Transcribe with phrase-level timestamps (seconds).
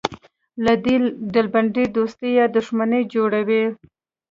[0.63, 0.95] له دې
[1.33, 3.63] ډلبندۍ دوستي یا دښمني جوړوو.